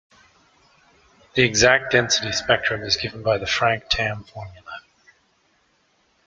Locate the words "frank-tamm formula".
3.45-4.79